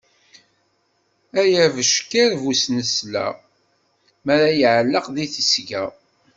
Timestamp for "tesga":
5.33-5.83